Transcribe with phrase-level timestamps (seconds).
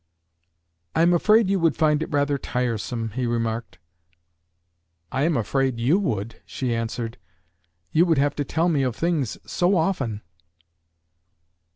[0.95, 3.77] "I am afraid you would find it rather tiresome," he remarked.
[5.11, 7.19] "I am afraid you would," she answered.
[7.91, 10.23] "You would have to tell me of things so often."